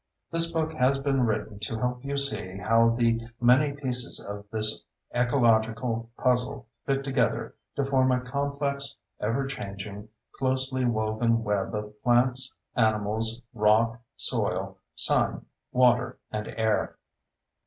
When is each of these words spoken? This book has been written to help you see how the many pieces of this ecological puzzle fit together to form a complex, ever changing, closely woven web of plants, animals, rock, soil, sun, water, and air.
This 0.31 0.51
book 0.51 0.71
has 0.73 0.97
been 0.97 1.27
written 1.27 1.59
to 1.59 1.77
help 1.77 2.03
you 2.03 2.17
see 2.17 2.57
how 2.57 2.89
the 2.89 3.21
many 3.39 3.73
pieces 3.73 4.19
of 4.27 4.45
this 4.51 4.81
ecological 5.13 6.09
puzzle 6.17 6.65
fit 6.87 7.03
together 7.03 7.53
to 7.75 7.83
form 7.83 8.11
a 8.11 8.19
complex, 8.19 8.97
ever 9.19 9.45
changing, 9.45 10.09
closely 10.39 10.85
woven 10.85 11.43
web 11.43 11.75
of 11.75 12.01
plants, 12.01 12.51
animals, 12.75 13.43
rock, 13.53 13.99
soil, 14.15 14.79
sun, 14.95 15.45
water, 15.71 16.17
and 16.31 16.47
air. 16.57 16.97